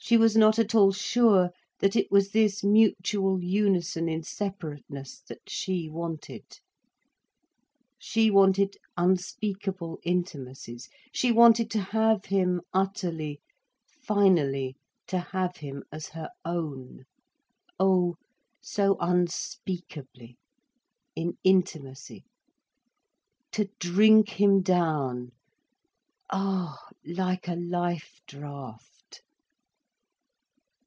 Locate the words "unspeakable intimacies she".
8.96-11.30